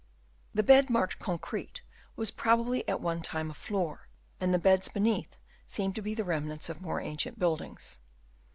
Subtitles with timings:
[0.55, 1.83] The bed marked" concrete'
[2.15, 4.07] was probably at one time a floor;
[4.39, 7.99] and the beds eneath seem to be the remnants of more ancient buildings.